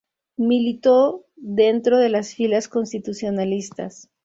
[0.39, 4.09] Militó dentro de las filas constitucionalistas.